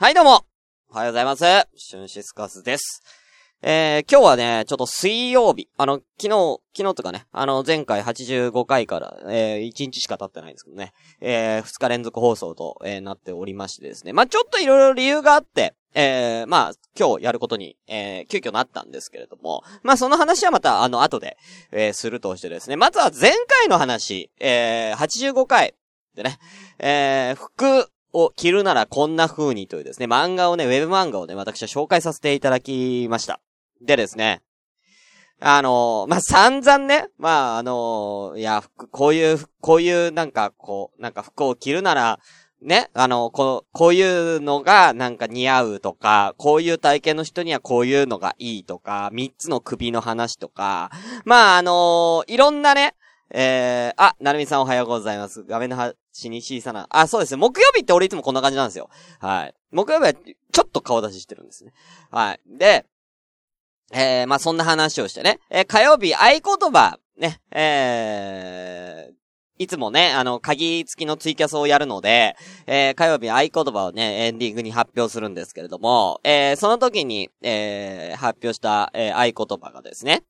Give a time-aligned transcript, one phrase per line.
[0.00, 0.44] はい、どうも
[0.90, 1.44] おはようございます。
[1.76, 3.00] シュンシスカスです。
[3.62, 5.68] えー、今日はね、ちょっと水曜日。
[5.76, 14.12] あの、昨日、昨日とかね、あの、前回85回から、えー、1日しか経ってないんですけどね、えー、2日連続放送と、えー、なっておりましてですね。
[14.12, 21.36] まあ、ちょっといろいろ理由があって、えー、まあ、今日やることに、えー、急遽なったんですけれども、まあ、その話はまた、あの、後で、
[21.70, 22.74] えー、するとしてですね。
[22.74, 25.76] まずは前回の話、えー、85回
[26.16, 26.38] でね、
[26.80, 33.40] えー、服を着るならこんな風にというですね、漫画をね、ウェブ漫画をね、私は紹介させていただきました。
[33.82, 34.40] でですね、
[35.40, 42.20] あのーまあ、散々ね、まあ、あのーいや、こういう、こういう、なんか、こう、なんか服を着るなら、
[42.62, 50.90] ね、あの、こう、こういうのがなんか似合うとか、こういう体型の人にはこういうのがいいとか、三つの首の話とか、
[51.24, 52.94] まあ、あのーいろんなね、
[53.30, 55.42] えー、あ、なるみさんおはようございます。
[55.42, 55.76] 画面の
[56.14, 57.38] 端に小さな、あ、そうですね。
[57.38, 58.88] 木曜日って俺いつもこんな感じなんですよ。
[59.18, 59.54] はい。
[59.72, 61.72] 木曜日はちょっと顔出ししてるんですね。
[62.10, 62.40] はい。
[62.46, 62.86] で、
[63.92, 65.40] えー、まあ、そんな話をしてね。
[65.50, 69.14] えー火曜日合言葉、ね、えー、
[69.58, 80.24] いつもね、あの、鍵付きのツイキャスをやるので、えー、火曜日合言葉をね、エンディングに発表するんですけれども、えー、その時に、えー、発表した、えー、合言葉がですね、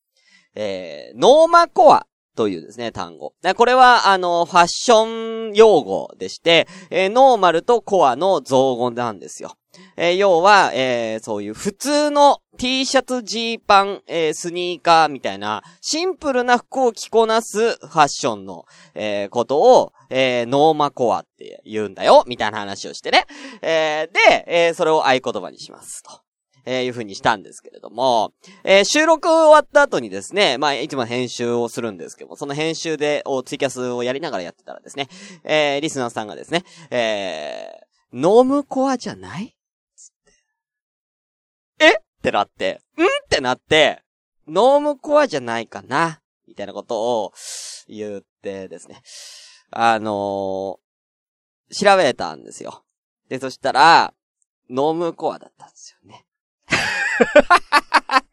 [0.55, 3.35] えー、ノーマコアというですね、単語。
[3.57, 9.57] これは、あの、ファッション用語でして、えーノーマルとコアの造語なんですよ。
[9.97, 23.27] えー要は、えーそういう普通の T シャツ、ジーパン、えースニーカーみたいな、シンプルな服を着こなすファッションの、えことを、えノーマコアって言うんだよ、みたいな話をしてね。
[23.63, 26.03] えで、えそれを合言葉にします。
[26.03, 26.24] と。
[26.67, 28.33] えーいう風にしたんですけれども、
[28.65, 35.09] えー収録終わった後にですね、まあ、いつも編集をするんですけども、その編集で、をツイキャスをやりながらやってたらですね、
[35.45, 39.57] えーリスナーさんがですね、えー、ノムコアじゃない？
[39.97, 40.33] つって。
[41.87, 41.91] え？
[41.91, 43.03] ってなって、ん？
[43.03, 44.03] ってなって、
[44.47, 46.21] ノームコアじゃないかな？
[46.47, 47.33] みたいなことを
[47.89, 49.03] 言ってですね。
[49.71, 50.85] あのー
[51.75, 52.85] 調べたんですよ。
[53.29, 54.13] で、そしたら、
[54.69, 56.27] ノームコアだったんですよね。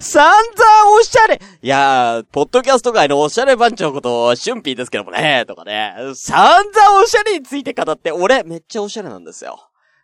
[0.00, 5.94] 散々おしゃれいやー、ポッドキャスト界のおしゃれ番長こと、シュンピーですけどもね、とかね。
[6.14, 9.58] 散々おしゃれについて語って、俺、めっちゃおしゃれなんですよ。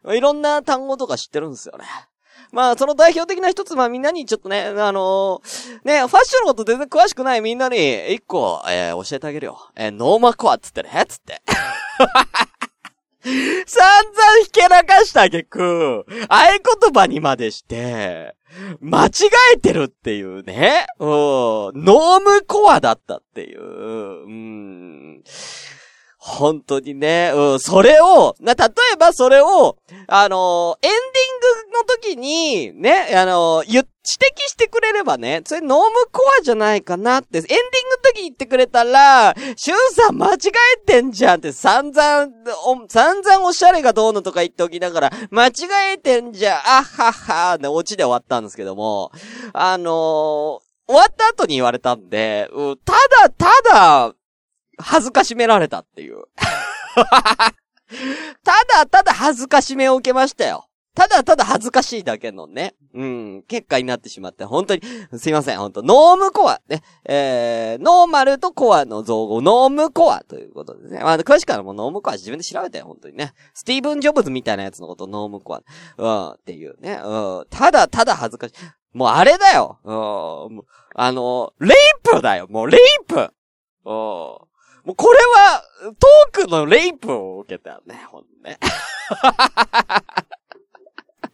[0.08, 1.84] いろんな単語とか知ってるんですよね。
[2.52, 9.58] まあ、その代表的な一つ、まあみんなにちょっとね、あのーね、ファッションのこと全然詳しくないみんなに、一個、えー教えてあげるよ。
[9.74, 11.40] えーノーマコアっつってね、つって。
[13.66, 18.34] 散々ひけらかした挙句、合言葉にまでして、
[18.80, 19.10] 間違
[19.54, 20.86] えてるっていうね。
[20.98, 21.08] うん。
[21.08, 23.62] ノームコアだったっていう。
[23.62, 25.22] うん。
[26.24, 31.02] 本当にね、うん、それを、な、例えばそれを、あのーエンディン
[31.66, 33.86] グの時に、ね、あのーゆ、指摘
[34.46, 40.38] してくれればね、それノームコアじゃないかなって、エンディングの時に言ってくれたら、シュンさん間違
[40.76, 42.28] えてんじゃんって散々、
[42.66, 45.52] お散々おしゃれがどうのとか言っておきながら、間違
[45.94, 49.10] えてんじゃん、あはは、で、オチで終わったんですけども、
[49.52, 52.76] あのー終わった後に言われたんで、うん。
[52.84, 53.46] ただ、た
[54.10, 54.14] だ、
[54.78, 56.24] 恥ずかしめられたっていう。
[58.44, 60.66] ただただ恥ずかしめを受けましたよ。
[60.94, 64.82] ただただ恥ずかしいだけのね、うん、結果になってしまって、本当に、
[65.16, 71.00] すいません、本当ノームコア、ね、えー、ノーマルとコアの造語、ノームコアということですね。
[71.00, 73.32] まあ、詳しくはもうノームコア自分で調べてよ、本当にね。
[73.54, 75.62] スティーブン・ジョブズみたいなやつのことノームコア、
[75.96, 77.08] うん、っていうね、う
[77.42, 78.54] ん、ただただ恥ずかしい。
[78.92, 79.92] もうあれだよ、う
[80.58, 80.62] ん、
[80.94, 81.72] あの、レイ
[82.02, 83.32] プだよ、もうレイプ
[83.86, 84.51] うん。
[84.84, 85.64] もうこれは、
[85.98, 88.58] トークのレイプを受けたね、ほんね。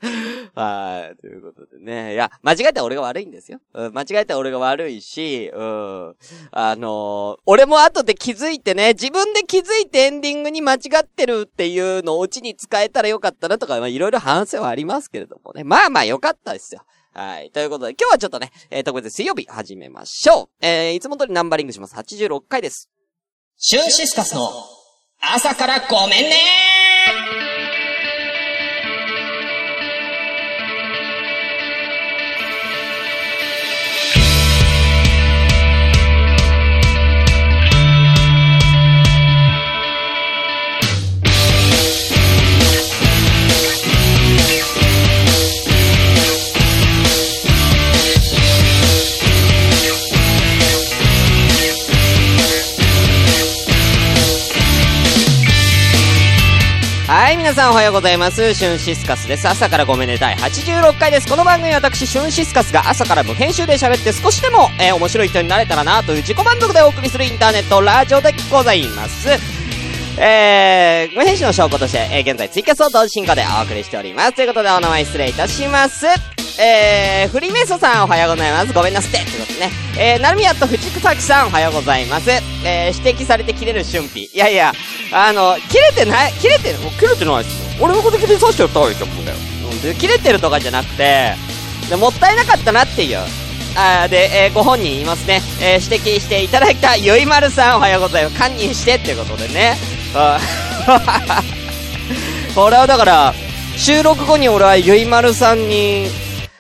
[0.54, 1.16] はい。
[1.20, 2.14] ということでね。
[2.14, 3.60] いや、間違えた俺が悪いんですよ。
[3.75, 6.14] うん、間違えた俺が悪いし、うん。
[6.53, 15.65] あのー俺も後で気づいてね、自分で気づいてエンディングに間違ってるっていうのをオチに使えたらよかったなとか、まあいろいろ反省はありますけれどもね。
[15.65, 16.83] まあまあよかったですよ。
[17.12, 17.50] はい。
[17.50, 20.65] ということで、今日はちょっとね、えー、特別水曜日始めましょう。
[20.65, 21.97] えー、いつも通りナンバリングします。
[21.97, 22.91] 86回です。
[23.60, 24.53] シュンシスカスの
[25.21, 26.37] 朝からごめんね
[57.48, 58.53] 皆さんおはようございます。
[58.53, 59.48] シュンシスカスです。
[59.48, 61.27] 朝からごめんね第86回です。
[61.27, 69.30] この番組は私、シュンシスカスが朝から無編集で喋って少しでも、えー面白い人になれたらなという自己満足でお送りするインターネットラジオでございます。
[70.21, 74.34] えー、無編集の証拠として、えー、現在ツイキャスを同時進行でお送りしております。
[74.34, 76.04] ということでお名前失礼いたします。
[76.60, 78.74] えー、フリーメイソさんおはようございます。
[78.74, 79.24] ごめんなすって。
[79.24, 79.71] ということでね。
[79.98, 82.28] えー、なるみやと藤草木さんおはようございます。
[82.30, 84.24] えー、指摘されて切れる春辟。
[84.24, 84.74] いやいや、
[85.13, 87.84] あの、切れてない、切れてる、もう切れてないっすよ。
[87.84, 89.22] 俺のこと切れさせてやったわけじゃん、も
[89.71, 91.34] うんで、切れてるとかじゃなくて、
[91.89, 93.19] でもったいなかったなっていう。
[93.77, 95.41] あーで、えーご本人いますね。
[95.60, 98.37] えー指摘していただいたゆいまるさんおはようございます。
[98.37, 99.77] 堪忍してっていうことでね。
[100.15, 101.43] あー
[102.60, 103.34] 俺はだから、
[103.77, 106.09] 収録後に俺はゆいまるさんに、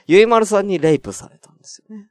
[0.06, 2.04] ゆいまるさんにレイプされたんですよね。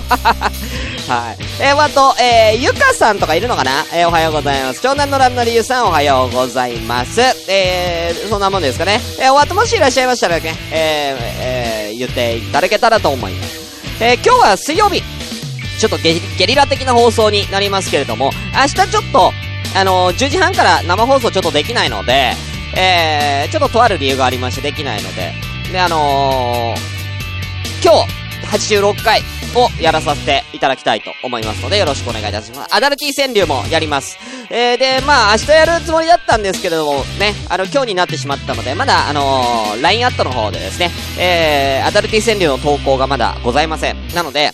[0.00, 1.36] はい。
[1.60, 3.84] えー、あと、えー、ゆかさんとかいるのかな？
[3.92, 4.80] えー、おはようございます。
[4.80, 7.20] 長男のランの理由さんおはようございます。
[7.50, 9.00] えー、そんなもんですかね。
[9.20, 14.02] えー、お後もしいらっしゃいましたらね、えー、えー、言っていただけたらと思います。
[14.02, 15.02] えー、今日は水曜日。
[15.78, 19.32] ちょっとゲゲリラ的な放送になりますけれども、明日ちょっと、
[19.74, 22.34] あのー10時半から生放送ちょっとできないので、
[22.76, 25.32] えー、ちょっととある理由がありましてできないので、
[25.72, 28.21] で、あのー、今日、
[28.52, 29.22] 86回
[29.54, 32.74] をやらさせていただきたいと思いますので、よろしくお願いいたします。
[32.74, 34.18] アダルティ川柳もやります。
[34.50, 43.96] えー、で、まあ、明日やるつもりだったんですけれども、ね、あの、今日になってしまったので、まだ、あのー、LINE アットの方でですね、えー、アダルティ川柳の投稿がまだございません。
[44.14, 44.52] なので、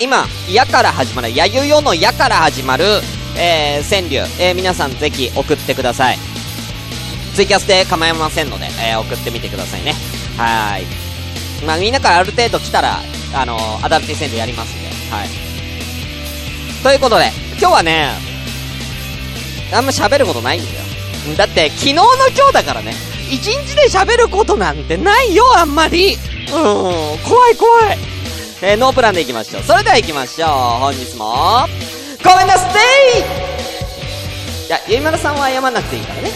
[0.00, 2.84] 今、やから始まる、やゆよのやから始まる、
[3.36, 6.18] えー、川柳、えー、皆さんぜひ送ってください。
[7.34, 9.94] ツイキャスで構いませんので、えー、送ってみてくださいね。
[10.36, 10.99] はーい。
[11.66, 13.00] まあ、みんなからある程度来たら、
[13.34, 15.28] あのー、アダルティ戦でやりますんで、はい。
[16.82, 18.10] ということで、今日はね、
[19.72, 20.80] あんま喋ることないんだよ。
[21.36, 22.04] だって、昨日の
[22.36, 22.94] 今日だからね、
[23.30, 26.14] 一日で喋ることなんてないよ、あんまり。
[26.14, 27.98] うん、怖い怖い。
[28.62, 29.62] えー、ノープランでいきましょう。
[29.62, 30.48] それでは行きましょう。
[30.48, 31.66] 本日も、
[32.24, 33.20] ごめんなさい
[34.66, 36.30] いや、ゆいまるさんは謝んなくていいからね。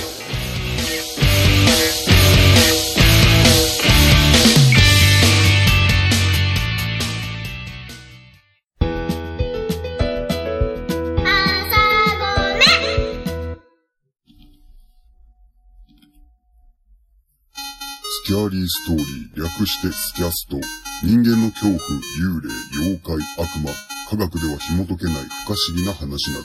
[18.25, 20.56] スキャーリーストーリー、略してスキャスト。
[21.05, 23.69] 人間の恐怖、幽霊、妖怪、悪魔、
[24.09, 26.44] 科学では紐解けない不可思議な話など、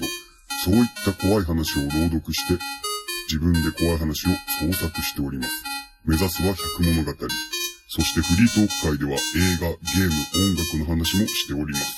[0.59, 2.59] そういった怖い話を朗読して、
[3.31, 5.63] 自分で怖い話を創作しております。
[6.03, 7.13] 目指すは百物語。
[7.87, 9.15] そしてフリートーク界では映
[9.63, 10.11] 画、ゲーム、
[10.51, 11.95] 音楽の話もしております。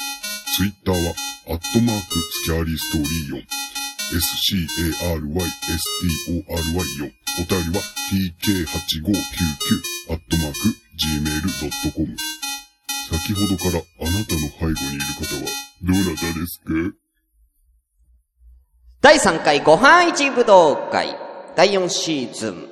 [0.57, 1.15] ツイッターは、
[1.49, 3.41] アットマーク、スキャーリーストーリー4。
[4.13, 5.17] s-c-a-r-y-s-t-o-r-y
[6.99, 7.20] 4。
[7.39, 7.81] お便りは
[8.11, 10.57] tk8599 アットマーク
[10.99, 12.17] gmail.com
[13.09, 15.41] 先ほどからあなたの背後にいる方は
[15.83, 16.65] どなたですか？
[19.01, 21.17] 第3回ご飯一武道会。
[21.55, 22.67] 第4シーズン、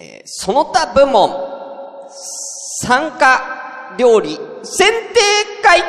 [0.00, 1.30] えーその他部門。
[2.82, 4.38] 参加料理。
[4.62, 5.20] 選定
[5.62, 5.82] 会。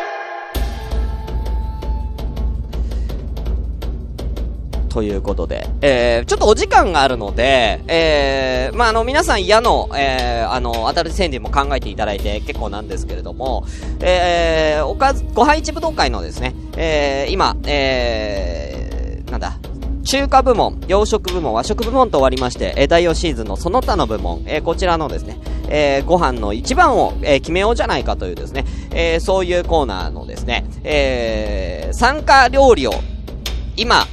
[4.97, 13.63] ということで、えー、ちょっとお時間があるので、えー、まあ、あの、皆さん矢の、えー、あの、新しい川柳も考えていただいて結構なんですけれども、
[13.99, 19.59] えー、おかず、ご飯一武道会のですね、えー、今、えー、なんだ、
[20.03, 25.37] 中華部門、洋食部門、和食部門と終わりまして、えー、第4シーズンのその他の部門、えー、こちらのですね、
[25.69, 32.93] えー、ご飯の一番を、えー、決めようじゃないかというですね、えー、そういうコーナーのですね、えー、参加料理を、
[33.75, 34.07] 今、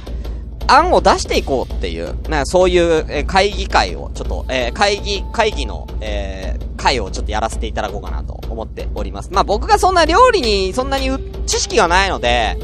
[0.67, 9.29] 案を出していこうっていう、なんかそういう、えー会議会を、ちょっと、えー会議、会議の、えー会をちょっとやらせていただこうかなと思っております。
[9.31, 11.09] まあ僕がそんな料理にそんなに
[11.47, 12.57] 知識がないので、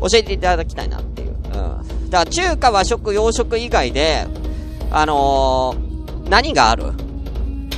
[0.00, 1.28] 教えていただきたいなっていう。
[1.28, 2.10] うん。
[2.10, 4.26] だから中華、和食、洋食以外で、
[4.90, 6.92] あのー、何がある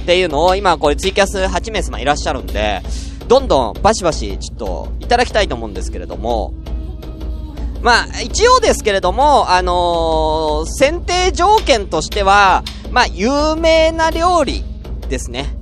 [0.02, 2.80] っていうのを今これツイキャス8名様いらっしゃるんで、
[3.28, 6.54] どんどんバシバシちょっといただきたいと思うんですけれども、
[7.82, 12.62] まあ、一応ですけれども、あのー選定条件としては、
[12.92, 14.64] まあ、有名な料理
[15.08, 15.54] ですね。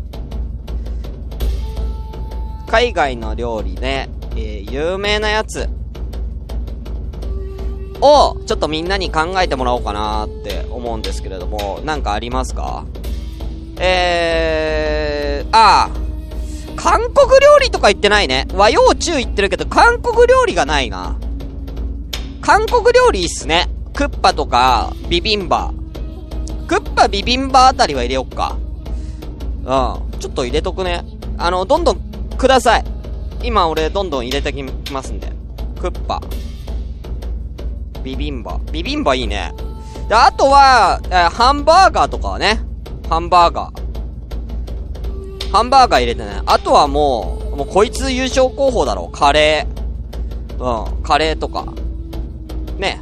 [2.69, 5.69] 海外の料理で、えー有名なやつ
[8.03, 12.85] を、ちょっとみんなに考えてもらおうかなって思うんですけれども、なんかありますか？
[13.79, 15.91] えー、ああ、
[16.77, 18.47] 韓国料理とか言ってないね。
[18.55, 21.19] 和洋中言ってるけど、韓国料理がないな。
[22.51, 23.69] 韓国料理いいっすね。
[23.95, 25.73] クッパとか、ビビンバ。
[26.67, 28.59] クッパ、ビビンバあたりは入れよっか。
[29.59, 30.19] うん。
[30.19, 31.05] ちょっと入れとくね。
[31.39, 32.01] あの、どんどん
[32.37, 32.85] ください。
[33.45, 35.33] 今俺どんどん入れてきますんで。
[35.81, 36.21] クッパ。
[38.03, 38.59] ビビンバ。
[38.73, 39.55] ビビンバいいね。
[40.09, 42.59] で、あとは、えーハンバーガーとかはね。
[43.09, 45.51] ハンバーガー。
[45.53, 46.43] ハンバーガー入れてね。
[46.47, 49.09] あとはもう、もうこいつ優勝候補だろ。
[49.09, 50.89] カレー。
[50.97, 51.73] うん、カレーとか。
[52.81, 53.01] ね。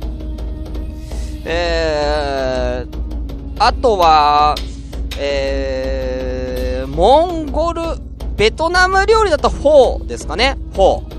[1.44, 4.54] えー、あとは、
[5.18, 7.82] えー、モンゴル、
[8.36, 10.58] ベトナム料理だとフォーですかね。
[10.74, 11.18] フォー。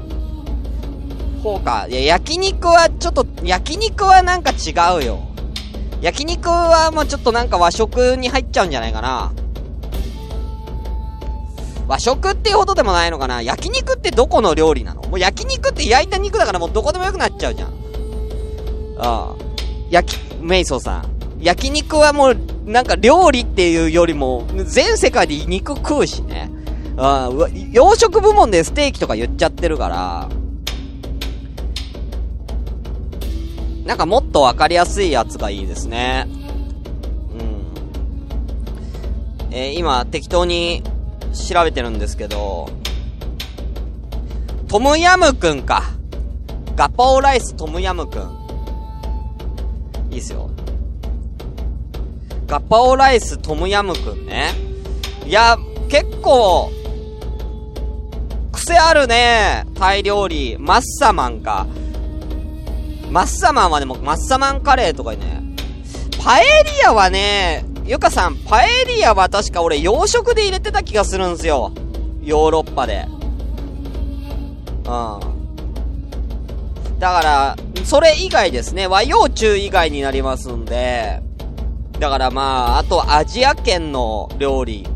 [1.42, 1.88] フォーか。
[1.89, 5.20] いや、焼肉はちょっと、焼肉はなんか違うよ。
[6.01, 9.34] 焼肉はもうちょっとなんか和食に入っちゃうんじゃないかな。
[11.88, 15.01] 和食っていうほどでもないのかな焼肉ってどこの料理なの？
[15.01, 17.74] もう焼肉って焼いた肉だからもうどこでもよくなっちゃうじゃん。
[19.00, 19.36] ああ。
[19.89, 21.20] 焼き、メイソーさん。
[21.41, 26.51] 焼肉はもう、なんか料理っていうよりも、全世界で肉食うしね。
[26.98, 30.29] ああ、うわ洋食部門でステーキとか言っちゃってるから、
[33.86, 36.27] なんかもっとわかりやすいやつがいいですね。
[39.50, 39.56] うん。
[39.56, 40.84] えー今、適当に
[41.34, 42.70] 調べてるんですけど、
[44.68, 45.84] トムヤムくんか。
[46.75, 48.38] ガパオライストムヤムくん。
[50.19, 50.49] いいっすよ。
[52.45, 54.53] ガパオライストムヤムくんね。
[55.25, 55.57] いや、
[55.88, 56.69] 結構、
[58.51, 59.65] 癖あるね。
[59.75, 60.57] タイ料理。
[60.59, 61.65] マッサマンか。
[63.09, 65.41] マッサマンはでも、マッサマンカレーとかね。
[66.21, 71.71] パエリアはね、ゆかさん、パエリアは確か俺洋食で入れてた気がするんですよ。
[72.21, 73.05] ヨーロッパで。
[73.07, 73.09] う
[74.81, 74.83] ん。
[76.99, 77.55] だから、
[77.86, 78.88] それ以外ですね。
[78.88, 81.21] 和洋中以外になりますんで。
[82.00, 84.88] だからまあ、あとアジア圏の料理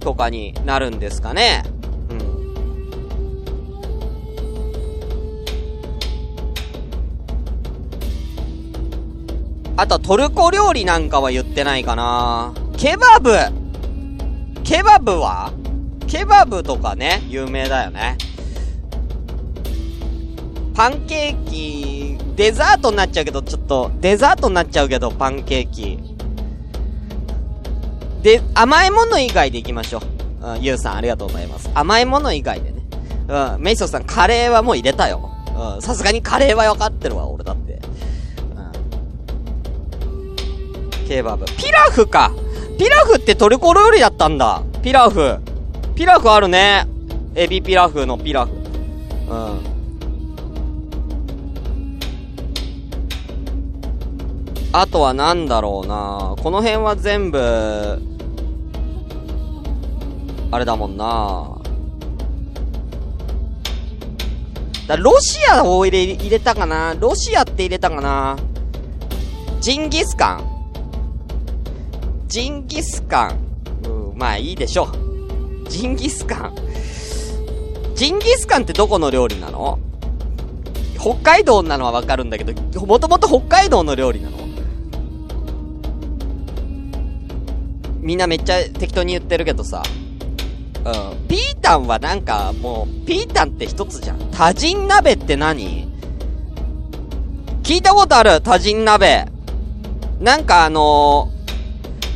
[0.00, 1.62] とかになるんですかね。
[2.08, 2.54] うん。
[9.76, 12.52] あとトルコ料理なんかは言ってないかな。
[12.76, 13.36] ケバブ
[14.64, 15.52] ケバブは？
[16.08, 18.16] ケバブとかね、有名だよね。
[20.74, 25.98] パンケーキ、デザートになっちゃうけど、ちょっと、デザートになっちゃうけど、パンケーキ。
[28.22, 30.00] で、甘いもの以外でいきましょ
[30.42, 30.50] う。
[30.54, 31.70] うん、ゆうさんありがとうございます。
[31.74, 32.80] 甘いもの以外でね。
[33.28, 35.30] うん、メイソさんカレーはもう入れたよ。
[35.74, 37.80] うん、さすがにカレーは分かってるわ、俺だって。
[41.02, 41.08] うん。
[41.08, 41.44] ケバブ。
[41.56, 42.32] ピラフか
[42.78, 44.62] ピラフってトルコ料理だったんだ。
[44.82, 45.38] ピラフ。
[45.94, 46.86] ピラフあるね。
[47.34, 48.52] エビピラフのピラフ。
[48.52, 49.69] うん。
[54.72, 56.36] あとはなんだろうな。
[56.40, 58.00] この辺は全部、
[60.52, 61.56] あれだもんな。
[64.86, 66.94] だロシアを入れ、入れたかな。
[66.98, 68.36] ロシアって入れたかな。
[69.60, 70.44] ジンギスカン。
[72.28, 73.38] ジンギスカン。
[73.84, 75.68] うん、まあいいでしょう。
[75.68, 76.54] ジンギスカン。
[77.96, 79.78] ジンギスカンってどこの料理なの？
[80.98, 84.38] 北海道なのはわかるんだけど、もともと北海道の料理なの？
[88.00, 89.82] みんなめっちゃ適当に言ってるけどさ。
[90.84, 90.90] う
[91.24, 91.28] ん。
[91.28, 94.30] ピータンはなんかもう、ピータンって一つじゃん。
[94.30, 95.88] 多人鍋って何？
[97.62, 98.40] 聞いたことある？
[98.40, 99.26] 多人鍋。
[100.20, 101.30] なんかあの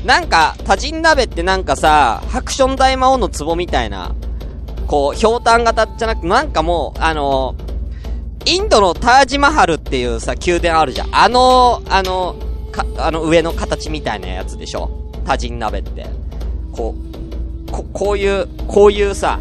[0.02, 4.14] ー、なんか、多人鍋ってなんかさ、ハクション大魔王の壺みたいな、
[4.86, 11.14] こう、ひょうたん型じゃなく、なんかもう、あのー、インドのタージマハルっていうさ、宮殿あるじゃん。
[11.14, 12.36] あの、あの、
[12.72, 16.06] か、あの上の形みたいなやつでしょ多人鍋って。
[16.72, 16.94] こ
[17.68, 19.40] う、こ、こういう、こういうさ、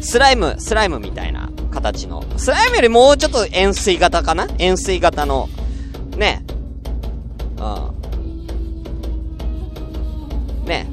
[0.00, 2.24] スライム、スライムみたいな形の。
[2.36, 4.48] スライムよりもうちょっと円錐型かな？
[4.58, 5.48] 円錐型の、
[6.16, 6.44] ね。
[7.56, 7.62] う
[10.64, 10.66] ん。
[10.66, 10.86] ね。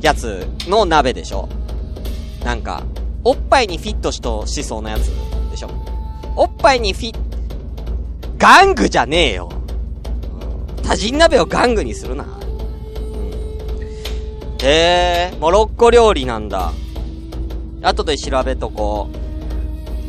[0.00, 1.48] やつの鍋でしょ？
[2.44, 2.82] なんか、
[3.22, 5.06] おっぱいにフィットしとしそうなやつ
[5.52, 5.70] でしょ？
[6.34, 7.16] おっぱいにフィッ、
[8.38, 9.51] 玩具じゃねえよ。
[10.92, 12.24] うん多人鍋を玩具にするな。
[12.24, 12.30] うん。
[14.62, 16.70] へえ、モロッコ料理なんだ。
[17.80, 19.16] 後で調べとこう。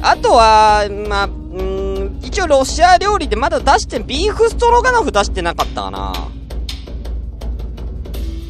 [0.01, 6.13] あとは、まあ、うん、一応ロシア料理でまだ出して、ビーフストロガノフ出してなかったかな。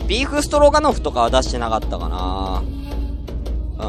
[0.08, 2.64] ビーフストロガノフとかは出してなかったかな。
[3.78, 3.86] う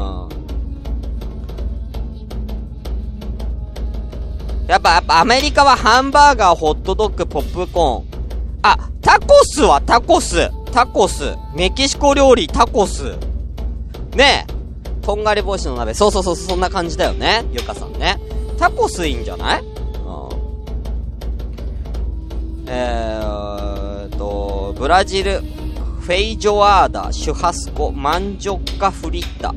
[4.65, 4.67] ん。
[4.67, 8.14] やっぱ、やっぱアメリカはハンバーガー、ホットドッグ、ポップコーン。
[8.67, 10.49] あ、タコスはタコス。
[10.71, 11.35] タコス。
[11.53, 13.15] メキシコ料理、タコス。
[14.15, 15.05] ねえ。
[15.05, 15.93] とんがり帽子の鍋。
[15.93, 17.45] そうそうそう、そんな感じだよね。
[17.51, 18.19] ゆかさんね。
[18.57, 19.61] タコスいいんじゃない？
[19.61, 19.69] うん。
[22.67, 25.43] えーと、ブラジル、
[25.99, 29.53] フェイジョアーダ、シュハスコ、マンジョッカフリッタ。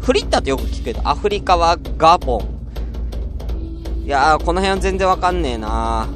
[0.00, 4.06] フリッタってよく聞くけど、アフリカはガボン。
[4.06, 6.08] いやー、この辺は全然わかんねえな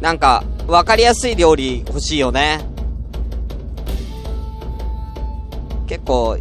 [0.00, 2.60] なんか、わかりやすい料理欲しいよね。
[5.86, 6.38] 結構、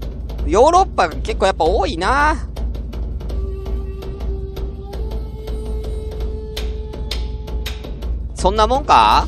[0.48, 2.36] ヨーロッパが結構やっぱ多いな
[8.36, 9.28] そんなもんか？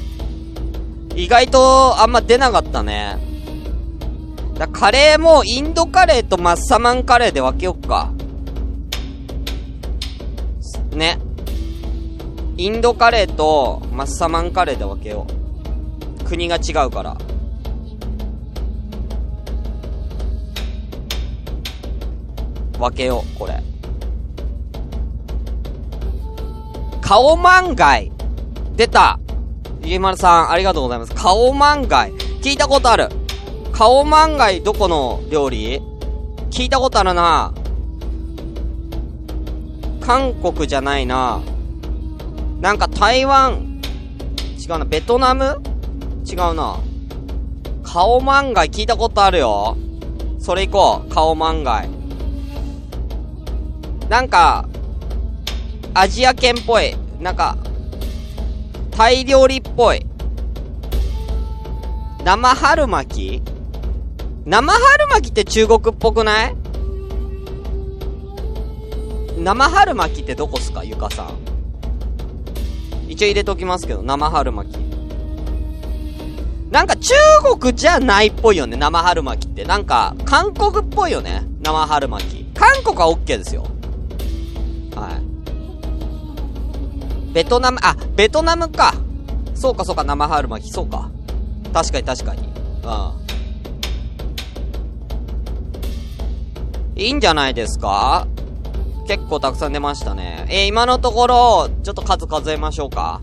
[1.16, 3.18] 意外とあんま出なかったね。
[4.58, 8.14] だカレーもインドカレーとマッサマンカレーで分けよっか。
[10.94, 11.20] ね。
[12.62, 15.25] インドカレーとマッサマンカレーで分けよ
[16.22, 16.24] う。
[16.25, 17.18] 国が違うから。
[22.77, 23.63] 分けよう、これ。
[27.01, 28.12] カオマンガイ。
[28.75, 29.18] 出た。
[29.82, 31.15] ゆいまるさん、ありがとうございます。
[31.15, 32.12] カオマンガイ。
[32.44, 33.10] 聞いたことある。
[33.72, 35.82] カオマンガイどこの料理？
[36.51, 37.56] 聞いたことあるな。
[40.00, 41.41] 韓国じゃないな。
[42.62, 43.82] なんか台湾、
[44.60, 45.60] 違うな、ベトナム？
[46.25, 46.77] 違うな。
[47.84, 49.75] カオマンガイ聞いたことあるよ。
[50.39, 51.10] それ行こう。
[51.12, 51.89] カオマンガイ。
[54.10, 54.70] なんか、
[55.96, 56.96] アジア圏っぽい。
[57.20, 57.58] なんか、
[58.91, 60.06] タイ料理っぽい。
[62.24, 63.41] 生春巻き？
[64.46, 66.56] 生春巻きって中国っぽくない？
[69.40, 71.50] 生春巻きってどこっすかゆかさん？
[73.22, 74.77] 一応入れときますけど、生春巻き。
[76.72, 77.14] なんか中
[77.60, 79.64] 国じゃないっぽいよね、生春巻きって。
[79.64, 82.46] なんか、韓国っぽいよね、生春巻き。
[82.55, 83.68] 韓国は OK ですよ。
[84.96, 85.20] は
[87.29, 87.31] い。
[87.31, 88.96] ベトナム、あ、ベトナムか。
[89.53, 91.12] そうかそうか、生春巻き、そうか。
[91.72, 92.42] 確かに確かに。
[92.42, 92.50] う
[96.98, 97.00] ん。
[97.00, 98.25] いいんじゃないですか？
[99.12, 100.46] 結構たくさん出ましたね。
[100.48, 103.20] えー、今のところ、ちょっと数数えましょうか。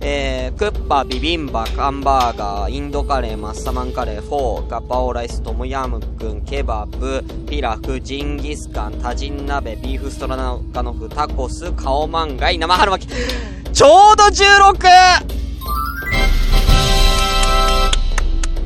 [0.00, 13.12] えー、クッパ、ビビンバ、ハンバーガー、インドカレー、マッサマンカレー、フォー、ガパオライス、トムヤムクン、ケバブ、ピラフ、ジンギスカン、タジン鍋、ビーフストラナカノフ、タコス、カオマンガイ、生春巻き。
[13.72, 14.78] ちょうど 16!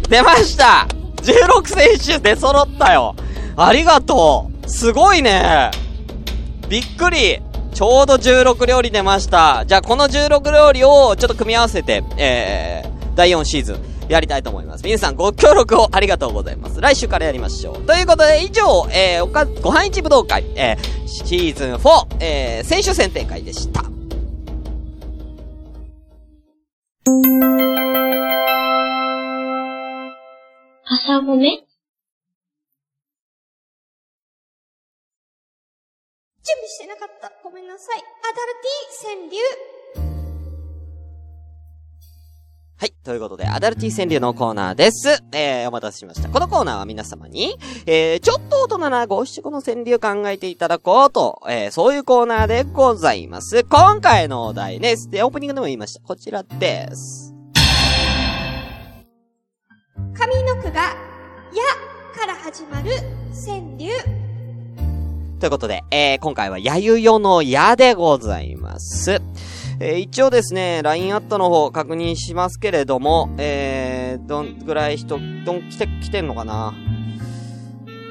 [0.09, 3.15] 出ました !16 選手出揃ったよ
[3.55, 5.84] ありがとうすごいね
[6.69, 7.39] びっくり
[7.75, 9.65] ちょうど16料理出ました。
[9.67, 14.85] じゃあこの16料理をちょっと組み合わせて、えー、第4シーズンやりたいと思います。
[14.85, 16.81] 皆さんご協力をありがとうございます。
[16.81, 17.83] 来週からやりましょう。
[17.85, 23.83] ということで以上、えー、おか、ご飯一武道会、えー、シーズン4、えー、選手選定会でした。
[30.87, 31.65] 朝ごめ
[36.95, 37.33] なかった。
[37.43, 37.99] ごめんなさい。
[37.99, 38.03] ア
[38.33, 39.39] ダルティ川柳。
[42.77, 42.93] はい。
[43.05, 45.23] ということで、アダルティ川柳のコーナーです。
[45.33, 46.29] えー、お待たせしました。
[46.29, 53.65] このコーナーは皆様に、えー、ちょっと大人な五七五の川柳考えていただこうと、えー、そういうコーナーでございます。
[53.65, 55.11] 今回のお題です。
[55.11, 56.01] で、オープニングでも言いました。
[56.01, 57.35] こちらです。
[60.15, 60.95] 上の句が、や
[62.17, 62.91] から始まる
[63.47, 64.24] 川柳。
[65.45, 69.21] ということで、えー、今回はやゆよのやでございます。
[69.79, 76.73] えー、一応ですね、LINE アットの方確認しますけれども、えー、どんぐらい人、どん、来て、来てんのかな？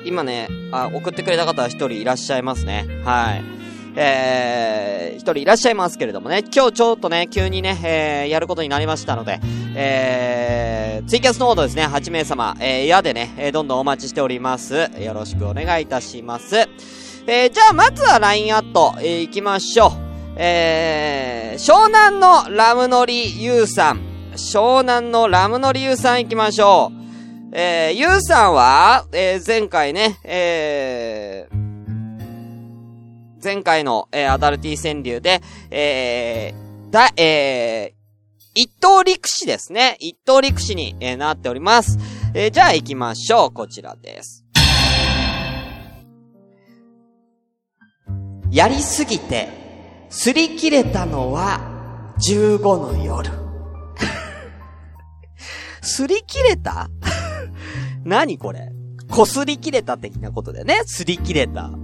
[0.05, 2.85] 今ね、あ、送ってくれた方は一人いらっしゃいますね。
[3.03, 3.43] はい。
[3.95, 9.39] えー、一人いらっしゃいますけれどもね、今日ちょっとね、急にね、えー、やることになりましたので、
[9.75, 14.91] えー、ツイキャスノートですね、8名様、えー、矢でね、えー、どんどんお待ちしております。
[14.99, 16.69] よろしくお願いいたします。
[17.25, 19.91] えー、じゃあ、まずは LINE アット、えー、行きましょう。
[20.35, 24.01] えー、湘南のラムノリユウさん。
[24.33, 27.55] 湘南のラムノリユウさん行きましょう。
[27.55, 31.55] えー、ユウさんは、えー、前回ね、えー、
[33.41, 37.95] 前回の、えー、アダルティ川柳で、えー、だ、えー、
[38.53, 39.95] 一等陸士ですね。
[39.99, 41.97] 一等陸士に、えー、なっております。
[42.33, 43.53] えー、じゃあ行きましょう。
[43.53, 44.42] こちらです。
[48.53, 49.49] やりすぎて、
[50.11, 51.59] 擦り切れたのは、
[52.29, 53.31] 15の夜。
[55.81, 56.87] 擦り切れた？
[58.05, 58.69] 何これ？
[59.09, 60.81] こすり切れた的なことだよね。
[60.85, 61.63] 擦り切れた。
[61.63, 61.83] うん。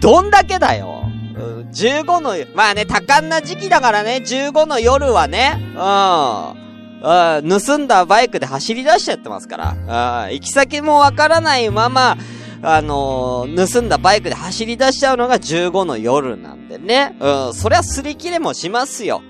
[0.00, 1.02] どんだけだよ。
[1.36, 6.68] うん、15の、まあね、多感な時期だからね、15の夜はね、うん。
[7.00, 10.24] うん、盗んだバイクで走り出しちゃってますから。
[10.26, 12.16] うん、行き先もわからないまま、
[12.62, 17.16] あのー、盗んだバイクで走り出しちゃうのが15の夜なんでね。
[17.20, 19.22] うん、そりゃ擦り切れもしますよ。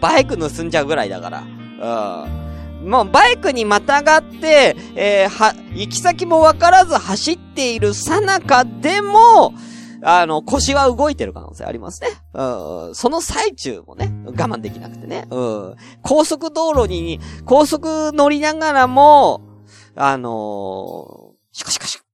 [0.00, 1.42] バイク盗んじゃうぐらいだから。
[2.82, 2.90] うん。
[2.90, 9.52] もうバイクにまたがって、えー、は、行き先もわからず走っているさなかでも、
[10.02, 12.08] あの、腰は動いてる可能性ありますね。
[12.34, 12.94] うん。
[12.94, 15.26] その最中もね、我慢できなくてね。
[15.30, 15.76] うん。
[16.02, 19.42] 高速道路に、高速乗りながらも、
[19.96, 22.07] あのー、シカシカシカ。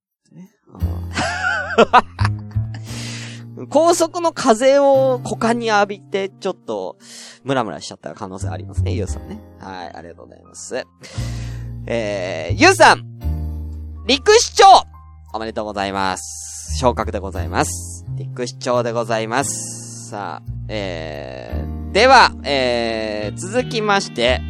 [3.68, 6.98] 高速の風を股間に浴びて、ちょっと、
[7.44, 9.40] ムラムラしちゃった可能性ありますね、ゆうさんね。
[9.60, 10.84] はい、ありがとうございます。
[11.87, 13.04] えー、ゆうさん
[14.06, 14.64] 陸市長
[15.34, 16.78] おめでとうございます。
[16.78, 18.04] 昇格でございます。
[18.16, 20.08] 陸市長でございます。
[20.10, 24.40] さあ、えー、では、えー、続きまして、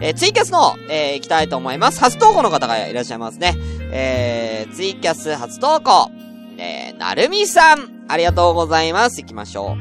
[0.00, 2.00] えー、ツイキャスの、えー、行きたいと思います。
[2.00, 3.54] 初投稿の方がいらっしゃいますね。
[3.92, 6.10] えー、ツイキャス初投稿。
[6.56, 9.20] えー、なるみさん、ありがとうございます。
[9.20, 9.76] 行きましょ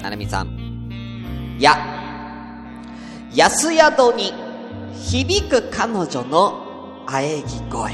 [0.00, 0.02] う。
[0.02, 0.64] なるみさん。
[1.64, 1.76] や、
[3.34, 4.34] 安宿に
[4.94, 7.92] 響く彼女の喘ぎ声。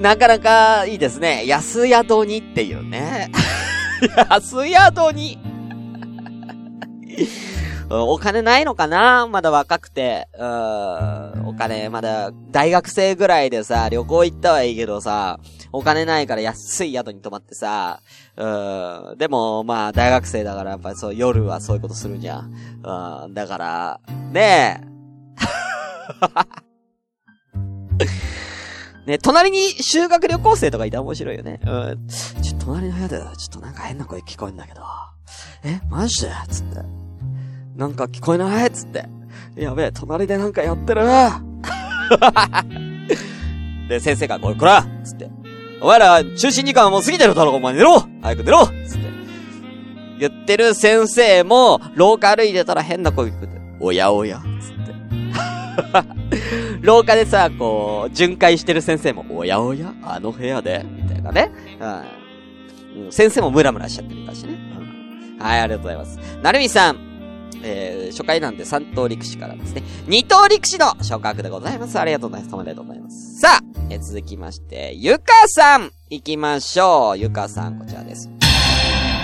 [0.00, 1.46] なかなかいいですね。
[1.46, 3.30] 安宿にっていうね。
[4.30, 5.38] 安宿に
[7.88, 9.28] お金ないのかな？
[9.28, 10.28] まだ若くて。
[10.36, 11.46] うん。
[11.46, 15.38] お金、まだ、大学生ぐらいでさ、旅行行ったはいいけどさ、
[15.72, 18.00] お金ないから安い宿に泊まってさ、
[18.36, 19.18] うん。
[19.18, 22.52] でも、まあ、大学生だから、やっぱりそう、夜はそういうことするじゃん。
[23.24, 23.34] うん。
[23.34, 24.00] だから、
[24.32, 24.82] ね
[29.06, 29.10] え。
[29.10, 30.96] ね、隣に修学旅行生とかいた？
[30.96, 31.60] ら面白いよね。
[31.64, 32.08] うん。
[32.08, 34.82] ちょ、隣の部屋で、ちょっとなんか変な声聞こえんだけど。
[35.62, 36.32] え、マジで？
[36.50, 37.05] つって。
[37.76, 39.04] なんか聞こえないっつって。
[39.54, 41.02] やべえ、隣でなんかやってる
[43.88, 45.30] で、先生が、これ、こらつって。
[45.80, 49.06] お前ら、中心時間はもう過ぎてるだろ、お前寝ろ早く寝ろつって。
[50.18, 54.94] 言ってる先生も、廊下歩いてたら変な声聞こえて、おやおやつって。
[56.80, 61.50] 廊下でさ、こう、巡回してる先生も、おやおやあの部屋でみたいなね。
[61.78, 63.12] うん。
[63.12, 64.56] 先生もムラムラしちゃってるかしね。
[65.38, 66.18] はい、ありがとうございます。
[66.42, 67.05] なるみさん。
[67.62, 69.82] えー、初回なんで3等陸士からですね。
[70.06, 71.98] 2等陸士の昇格でございます。
[71.98, 72.54] ありがとうございます。
[72.54, 73.40] おめでとうございます。
[73.40, 77.18] さあ、えー、続きまして、ゆかさん行きましょう。
[77.18, 78.30] ゆかさん、こちらです。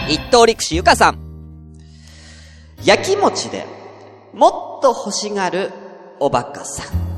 [0.08, 1.18] 1等陸士ゆかさん。
[2.84, 3.66] 焼き餅で、
[4.32, 5.70] もっと欲しがる
[6.18, 7.12] おバカさん。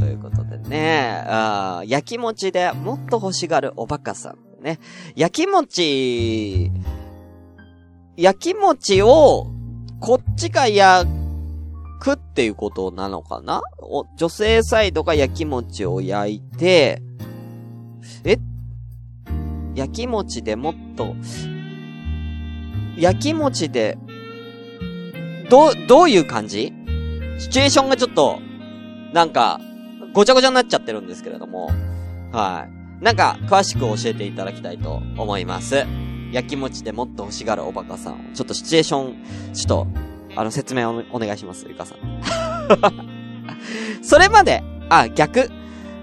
[0.00, 4.62] ということでね、あ焼き餅でもっと欲しがるおバカさん。
[4.62, 4.78] ね。
[5.16, 6.70] 焼き餅、
[8.16, 9.48] 焼き餅を
[10.00, 11.10] こっちが焼
[12.00, 13.62] くっていうことなのかな？
[13.78, 17.02] お、女性サイドが焼き餅を焼いて、
[18.24, 18.38] え？
[19.74, 21.14] 焼き餅でもっと、
[22.96, 23.98] 焼き餅で、
[25.50, 26.72] ど、どういう感じ？
[27.38, 28.40] シチュエーションがちょっと、
[29.12, 29.60] なんか、
[30.12, 31.70] ごちゃごちゃになっちゃってるんですけれども、
[32.32, 32.66] は
[33.00, 33.04] い。
[33.04, 35.86] なんか、詳しく教えていただきたいと思います。
[36.32, 39.86] 焼き餅でもっと欲しがるおバカさんを、ちょっとシチュエーション、ちょっと、
[40.36, 41.98] あの、説明をお願いします、ゆかさん。
[44.02, 45.50] それまで、あ、逆。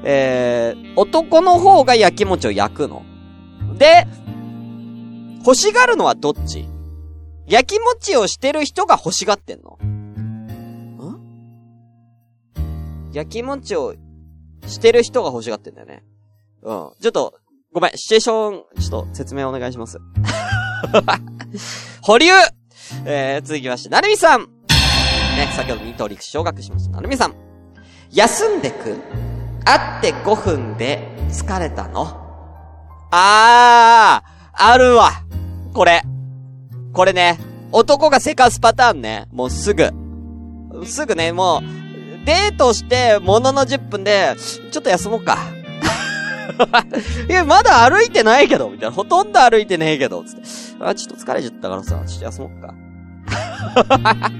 [0.04, 3.04] えー、男の方が焼き餅を焼くの。
[3.78, 4.06] で、
[5.40, 6.68] 欲しがるのはどっち？
[7.48, 10.48] 焼き餅をしてる人が欲しがってんのん？
[13.14, 13.96] 焼き餅を
[14.68, 16.04] してる人が欲しがってんだよね。
[16.62, 16.92] うん。
[17.02, 17.40] ちょっと、
[17.76, 20.00] ごめん、シチュエーション、ちょっと説明お願いします。
[22.02, 22.28] 保留
[23.06, 24.48] えー、続きまして、なるみさんね、
[25.54, 26.92] 先ほど二等陸昇格しました。
[26.92, 27.36] なるみさん。
[28.14, 28.96] 休んでく
[29.66, 32.08] 会って5分で疲れたの？
[33.12, 35.12] あー、あるわ。
[35.74, 36.02] これ。
[36.94, 37.38] これね、
[37.74, 39.28] 男がせかすパターンね。
[39.34, 39.92] もうすぐ。
[40.86, 44.34] すぐね、もう、デートして、ものの10分で、
[44.72, 45.38] ちょっと休もうか。
[47.30, 48.96] いや、まだ歩いてないけど、みたいな。
[48.96, 50.42] ほとんど歩いてねえけど、つって。
[50.80, 52.74] あ、ちょっと疲れちゃったからさ、ちょっと休もうか。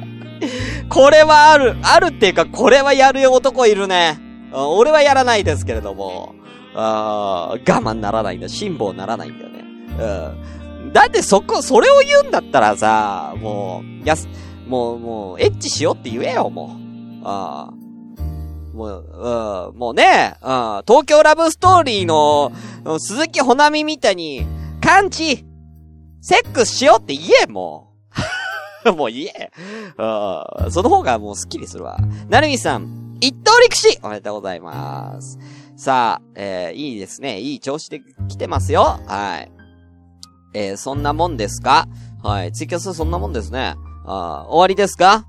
[0.90, 1.76] これはある。
[1.82, 4.20] あるっていうか、これはやる男いるね。
[4.54, 6.36] 俺はやらないですけれども。
[6.78, 8.50] あ我慢ならないんだ。
[8.50, 9.64] 辛抱ならないんだよね。
[10.84, 10.94] うん。
[10.94, 14.28] だってそこ、それを言うんだったらさ、もう、やす、
[14.68, 16.78] もう、もう、エッチしようって言えよ、も
[17.24, 17.26] う。
[17.26, 17.85] ああ。
[18.76, 22.52] もう、うん、もうね、うん、東京ラブストーリーの、
[23.00, 24.46] 鈴木ほなみみたいに、
[24.82, 25.46] 感知
[26.22, 27.94] セックスしようって言え、も
[28.86, 28.92] う。
[28.94, 29.52] もう言え。
[29.98, 31.98] うん、その方がもうスッキリするわ。
[32.30, 35.40] なるみさん、一等陸士おめでとうございます。
[35.78, 37.40] さあ、えー、いいですね。
[37.40, 39.00] いい調子で来てますよ。
[39.08, 39.52] はい。
[40.54, 41.88] えー、そんなもんですか？
[42.24, 42.52] はい。
[42.52, 43.76] ツイキャスそんなもんですね。
[44.06, 45.26] あー終わりですか？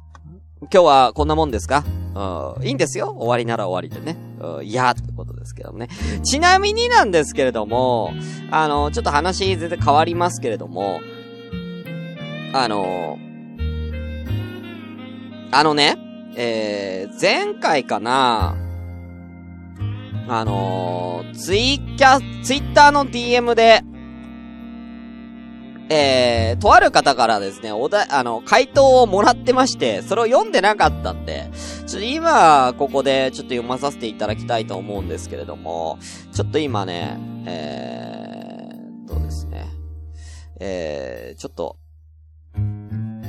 [0.62, 1.85] 今日はこんなもんですか？
[2.14, 3.14] うん、いいんですよ。
[3.19, 4.16] 終わりなら終わりでね。
[4.40, 5.88] うん、いや、ってことですけどね。
[6.25, 8.14] ちなみになんですけれども、
[8.51, 11.01] あの、ちょっと話全然変わりますけれども、
[12.55, 13.19] あの、
[15.53, 15.97] あのね、
[16.37, 18.57] えー、前回かな、
[20.29, 23.83] あのツイッキャ、ツイッターの DM で、
[25.88, 31.49] えー、とある方からですね、おだ、あの、回答をもらってまして、それを読んでなかったんで、
[31.87, 35.99] ちょっと今、ここでちょっと読まさせていただきたいと思うんですけれども、
[36.33, 39.66] ちょっと今ね、えー、とですね、
[40.59, 41.77] えー、ちょっと、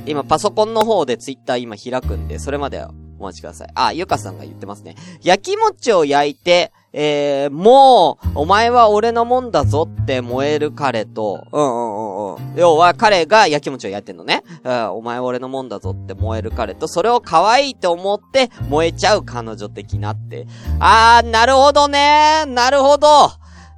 [0.06, 2.84] 今パソコンの方でツイッター今開くんで、それまで
[3.18, 3.68] お待ちください。
[3.74, 4.96] あ、ゆかさんが言ってますね。
[5.22, 12.54] 焼き餅を焼いて、えー、もう、お前は俺のもんだぞって燃える彼と、うんうんうんうん。
[12.56, 14.42] 要は彼が焼き餅を焼いてんのね。
[14.64, 20.46] うん、お前は俺のもんだぞって燃える彼と、それを可愛いと思って燃えちゃう彼女的なって。
[20.80, 23.06] あー、なるほどねなるほど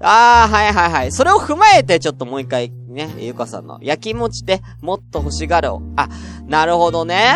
[0.03, 1.13] あー、はいはいはい。
[1.13, 5.83] それを踏まえてちょっともう一回ね、ゆかさんの焼き餅でもっと欲しがるを。
[5.97, 6.09] あ、
[6.47, 7.35] なるほどね。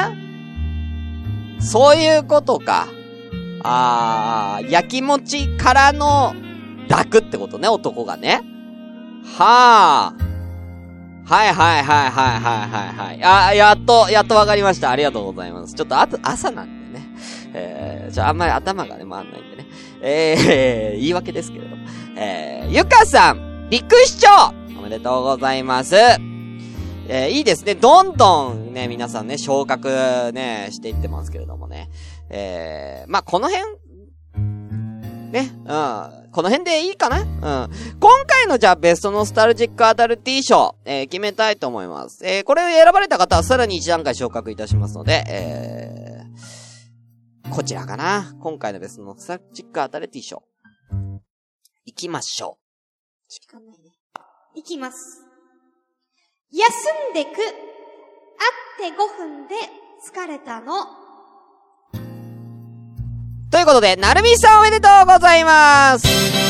[1.60, 2.86] そういうことか。
[3.66, 6.34] あー、焼き餅からの
[6.88, 8.42] 抱くってことね、男がね。
[9.36, 10.24] はー。
[11.26, 13.24] はいはいはいはいはいはいはい。
[13.24, 14.90] あー、やっと、やっとわかりました。
[14.90, 15.74] ありがとうございます。
[15.74, 17.06] ちょっとあと、朝なんでね。
[17.54, 19.66] えー、じゃああんまり頭がね、回んないんでね。
[20.02, 21.82] えー、言い訳ですけれども。
[22.16, 25.96] えー、ゆかさん、陸市長おめでとうございます。
[25.96, 27.74] えー、いいですね。
[27.74, 31.88] どんどんね、皆さんね、昇格ね、していってますけれどもね。
[32.30, 33.64] えー、まあ、この辺、
[35.30, 36.30] ね、うん。
[36.32, 37.20] この辺でいいかな？
[37.20, 37.26] うん。
[37.28, 37.68] 今
[38.26, 42.24] 回のじゃあベストノスタルジックアダルティ賞、えー、決めたいと思います。
[42.26, 48.34] えー、これを選ばれた方はさらに一段階昇格いたしますので、えー、こちらかな？
[48.40, 50.42] 今回のベストノスタルジックアダルティ賞。
[51.84, 52.64] 行きましょう
[53.28, 53.92] 時間ないね。
[54.54, 55.24] いきます。
[56.52, 56.62] 休
[57.10, 57.36] んでく。
[57.36, 59.54] 会って5分で
[60.08, 61.03] 疲れたの。
[63.50, 66.44] ということで、なるみさんおめでとうございます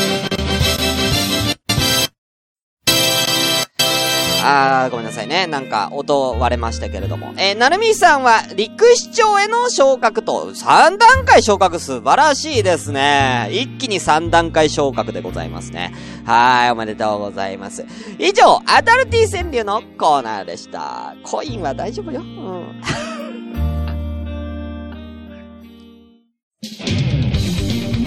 [4.47, 5.47] あー、ごめんなさいね。
[5.47, 7.33] なんか、音割れましたけれども。
[7.37, 13.49] えー、なるみさんは、陸市長への昇格と、3段階昇格素晴らしいですね。
[13.51, 15.93] 一気に3段階昇格でございますね。
[16.25, 17.85] はい、おめでとうございます。
[18.19, 21.15] 以上、アダルティ川柳のコーナーでした。
[21.23, 22.21] コインは大丈夫よ。
[22.21, 22.81] うん。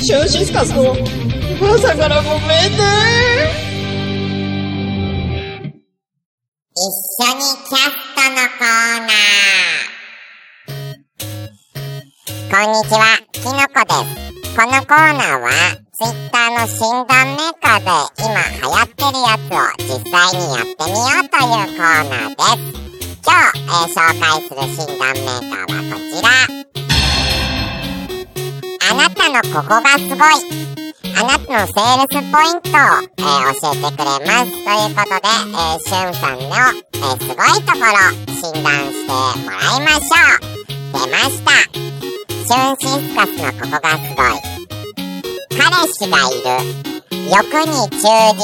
[0.01, 2.79] シュンシスカスの朝からごめんね
[6.75, 6.81] 一
[7.21, 9.91] 緒にキャストのコーナー。
[12.49, 14.55] こんにちは、きのこです。
[14.57, 15.51] このコーナーは、
[15.93, 17.91] ツイッターの診断メーカーで
[18.23, 22.87] 今流行ってるやつを実際にやってみようというコーナーです。
[23.27, 26.58] 今日、えー紹介する診断メーカーはこちら。
[28.91, 30.19] あなたのここがすごい。
[31.15, 32.83] あなたのセールスポイントを、
[33.19, 34.51] えー教えてくれます。
[34.51, 36.55] ということで、えー、しゅんさんの、
[36.95, 37.93] えーすごいところ、
[38.33, 40.49] 診断してもらいましょう。
[40.93, 41.53] 出ました。
[41.69, 44.41] シュンシスカスのここがすごい。
[45.59, 46.57] 彼氏がいる。
[47.31, 48.05] 欲に忠
[48.39, 48.41] 実。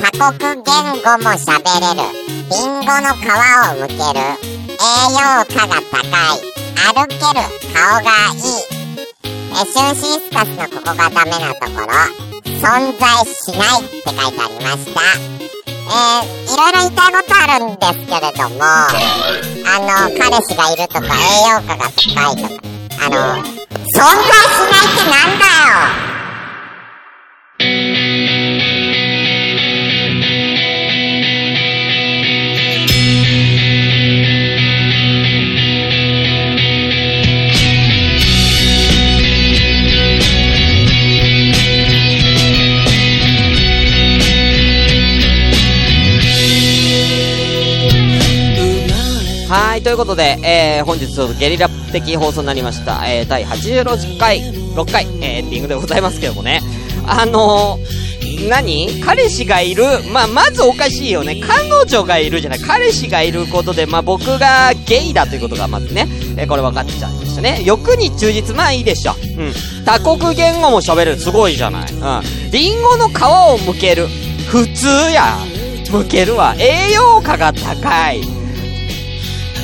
[0.00, 2.02] 多国言語も喋れる。
[2.50, 4.26] リンゴの皮をむける。
[4.66, 6.02] 栄養価が高
[6.34, 6.42] い。
[6.74, 7.40] 歩ける。
[7.72, 8.71] 顔がいい。
[9.52, 11.86] えシュンシスカスのここがダメなところ、
[12.44, 15.00] 存在しないって書いてありました。
[15.84, 18.88] えー、いろいろ言いたいことあるんですけれども、あ
[19.78, 22.62] の、彼氏がいるとか栄養価が高いとか、
[23.04, 25.44] あの、存在しないってなんだ
[26.06, 26.11] よ
[49.82, 53.02] ということで、えー、本日ちょっとゲリラ的放送になりました。
[53.06, 56.60] えー、第86回、6回、えー、エンディングでございますけどもね。
[57.04, 59.00] あのー、何？
[59.02, 59.84] 彼氏がいる？
[60.12, 61.40] まあ、まずおかしいよね。
[61.44, 62.60] 彼女がいるじゃない。
[62.60, 67.60] 彼氏がいることで、まあ、僕がゲイだということがまずね、えー、これ分かっちゃいましたね。
[67.64, 69.14] 欲に忠実、まあいいでしょ。
[69.36, 69.52] うん。
[69.84, 71.16] 多国言語も喋る。
[71.16, 71.92] すごいじゃない。
[71.92, 72.50] うん。
[72.52, 74.06] リンゴの皮を剥ける。
[74.48, 75.36] 普通や。
[75.86, 76.54] 剥けるわ。
[76.58, 78.41] 栄養価が高い。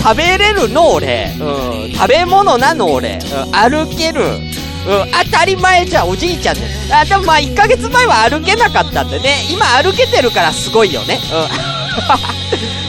[0.02, 1.34] 食べれるの俺。
[1.40, 1.92] うん。
[1.92, 3.18] 食べ物なの俺。
[3.18, 3.52] うん。
[3.52, 4.22] 歩ける。
[4.22, 5.10] うん。
[5.24, 6.62] 当たり前じゃ、おじいちゃんで。
[6.92, 9.34] あ、でもまあ、1ヶ月前は歩けなかったんでね。
[9.50, 11.18] 今歩けてるからすごいよね。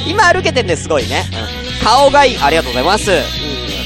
[0.05, 0.09] うん。
[0.11, 1.25] 今歩けてんですごいね。
[1.79, 1.85] うん。
[1.85, 2.37] 顔がいい。
[2.37, 3.11] ありがとうございます。
[3.11, 3.23] うん。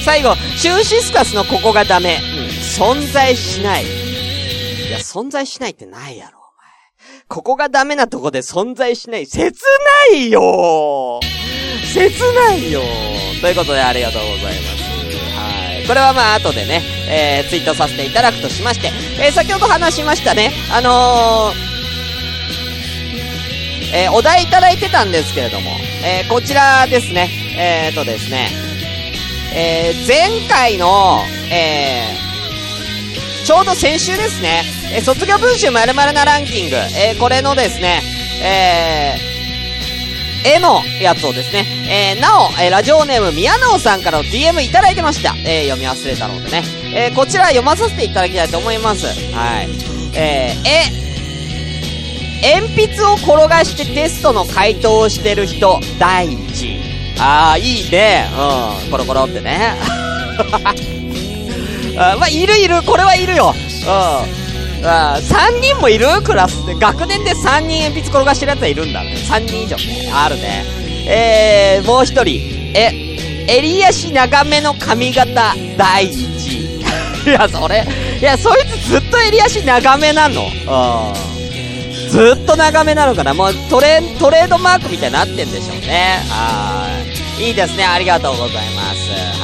[0.06, 2.20] 最後、シュンシスカスのここがダメ。
[2.38, 2.94] うん。
[2.96, 3.84] 存在しない。
[3.84, 6.68] いや、存在しないってないやろ、お前。
[7.28, 9.26] ここがダメなとこで存在しない。
[9.26, 9.54] 切
[10.12, 11.20] ないよ
[11.94, 12.12] 切
[12.50, 12.82] ないよ
[13.44, 14.84] ということでありがとうございます。
[15.36, 15.86] はい。
[15.86, 18.88] これはまあ後でね、えー、ツイートさせていただくとしまして、
[19.22, 25.72] えー、先ほど話しましたね、あのー、えー、お題いただいてたんですけれども、
[26.06, 27.28] えー、こちらですね、
[27.60, 28.48] えーとですね、
[29.54, 31.20] えー、前回の、
[31.52, 34.64] えー、ちょうど先週ですね、
[34.96, 38.02] えー、卒業文集〇〇なランキング、えー、これのですね、
[38.42, 39.33] えー、
[40.46, 45.34] 絵のやつをですね、えー、なお、えー、ラジオネーム宮直さんからの DM いただいてました。
[45.46, 46.64] えー、読み忘れたのでね。
[46.96, 49.06] えー、こちら読まさせていただきたいと思います。
[49.34, 49.70] はい。
[50.16, 50.92] えー、え、
[52.60, 56.80] 鉛筆を転がしてテストの回答をしてる人、第一位。
[57.20, 58.26] あー、いいね。
[58.86, 59.76] うん、コロコロってね。
[61.98, 63.56] あまあ、いるいる、これはいるよ。
[63.56, 63.60] う
[64.40, 64.43] ん。
[64.86, 66.06] あ3人もいる？
[66.24, 66.76] クラスで？
[66.76, 69.16] 学年で3人鉛筆転がしてるやつはいるんだね。
[69.16, 70.12] 3人以上ね。
[70.14, 70.64] あるね。
[71.08, 72.40] えー、もう一人。
[72.76, 72.92] え、
[73.48, 76.18] 襟足長めの髪型第一
[76.60, 76.84] 位。
[77.26, 77.86] いや、それ、
[78.20, 80.44] いや、そいつずっと襟足長めなの。
[80.44, 80.48] う
[81.12, 82.10] ん。
[82.10, 86.20] ずっと長めなのかなもうトレ、トレードマークみたいになってんでしょうね。
[86.30, 86.90] は
[87.40, 87.48] い。
[87.48, 87.86] いいですね。
[87.86, 89.43] ありがとうございます。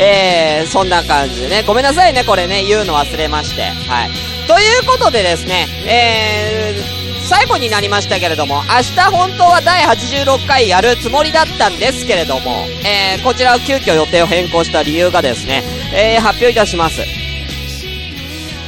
[0.00, 1.64] えー、そんな感じでね。
[1.66, 2.24] ごめんなさいね。
[2.24, 3.62] これね、言うの忘れまして。
[3.62, 4.10] はい。
[4.46, 17.02] ということでですね、えー、最後になりましたけれども、明日本当は第86回やるつもりだったんですけれども、えー、こちらを急遽予定を変更した理由がですね、えー、発表いたします。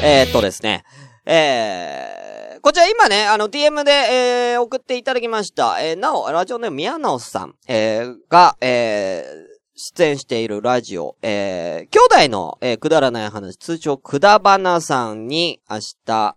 [0.03, 0.85] えー、っとですね、
[1.25, 5.81] えー、こちら今ね、あの、DM で、えー、送っていただきました。
[5.81, 9.50] えー、なお、ラジオネーム宮直さん、えー、が、えー、
[9.83, 16.37] 出演しているラジオ、えー、兄弟の、えー、くだらない話、通称くだばなさんに明日、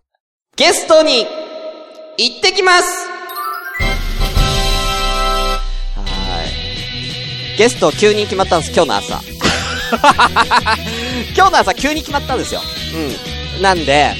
[0.55, 1.25] ゲストに、
[2.17, 3.05] 行ってきます
[5.97, 6.45] は
[7.55, 7.57] い。
[7.57, 9.19] ゲスト急に決まったんです、今日の朝。
[11.35, 12.61] 今日の朝急に決まったんですよ。
[13.57, 13.61] うん。
[13.61, 14.15] なんで、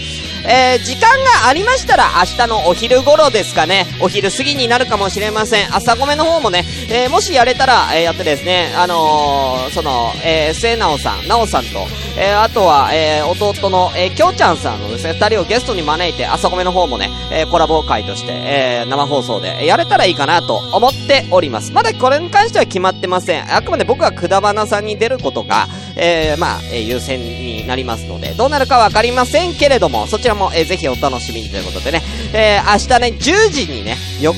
[0.46, 1.02] えー、時間
[1.42, 5.76] がありましたら明日のお昼頃ですかね、お昼過ぎになるかもしれません。
[5.76, 21.72] 朝ごめの方もね、えー、もしやれたら、えー、やってですね、あのー、その、えー、末直さん、直さんと、えー、あとは、えー、弟の、えー、きょうちゃんさんのですね、二人をゲストに招いて、朝ごめの方もね、えー、コラボ会として、えー、生放送で、やれたらいいかなと思っております。
[21.72, 23.56] まだこれに関しては決まってません。
[23.56, 32.02] あくまで僕はくだばなさんに出ることが、えー、まあ、え、優先になりますので、どうなるかわかりませんけれども、そちらも、えー、ぜひお楽しみにということでね、
[32.34, 34.34] えー、明日ね、10時にね、よ、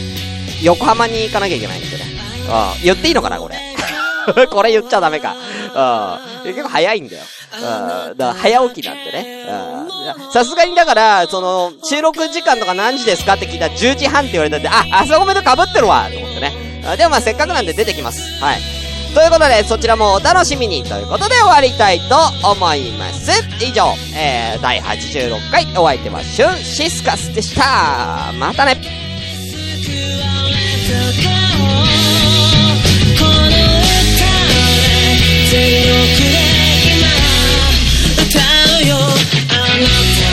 [0.64, 2.06] 横浜に行かなきゃいけないんですよね。
[2.50, 3.56] あ言っていいのかな、これ。
[4.50, 5.36] これ言っちゃダメか。
[6.44, 6.54] うん。
[6.54, 7.24] 結構早いんだよ。
[7.54, 8.18] うん。
[8.18, 9.46] だから早起きなんでね。
[9.48, 10.32] うん。
[10.32, 16.54] さすがにだから、その、収録時間とか何時ですかって聞いたら10時半って言われたんで、あ、朝ごめと被ってるわと思ってね。
[16.88, 18.42] あでもまあせっかくなんで出てきます。
[18.42, 18.85] はい。
[19.16, 23.32] ということで、そちらもお楽しみにということで終わりたいと思います。
[23.64, 28.34] 以上、えー、第86回お相手はシュンシスカスでした。
[28.38, 28.76] またね。
[28.76, 28.84] 今
[38.22, 38.38] 歌
[38.84, 39.00] うよあ
[39.80, 39.88] な
[40.20, 40.25] た